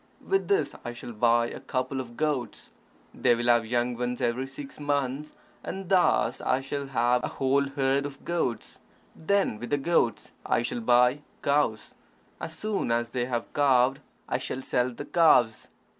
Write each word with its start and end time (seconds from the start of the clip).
With 0.27 0.47
this 0.47 0.73
I 0.83 0.93
shall 0.93 1.11
buy 1.11 1.45
a 1.49 1.59
couple 1.59 2.01
of 2.01 2.17
goats. 2.17 2.71
They 3.13 3.35
will 3.35 3.45
have 3.45 3.67
young 3.67 3.95
ones 3.95 4.19
every 4.19 4.47
six 4.47 4.79
months, 4.79 5.33
and 5.63 5.89
thus 5.89 6.41
I 6.41 6.59
shall 6.61 6.87
have 6.87 7.23
a 7.23 7.27
whole 7.27 7.65
herd 7.67 8.07
of 8.07 8.25
goats. 8.25 8.79
Then, 9.15 9.59
with 9.59 9.69
the 9.69 9.77
goats, 9.77 10.31
I 10.43 10.63
shall 10.63 10.81
buy 10.81 11.21
cows. 11.43 11.93
As 12.39 12.55
soon 12.57 12.91
as 12.91 13.11
they 13.11 13.25
have 13.27 13.53
calved, 13.53 13.99
I 14.27 14.39
shall 14.39 14.63
sell 14.63 14.89
the 14.91 15.05
calves. 15.05 15.67